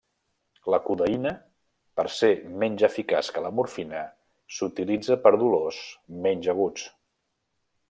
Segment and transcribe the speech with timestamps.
[0.73, 1.33] La codeïna,
[1.99, 2.29] per ser
[2.63, 4.01] menys eficaç que la morfina,
[4.57, 5.83] s'utilitza per dolors
[6.27, 6.91] menys aguts.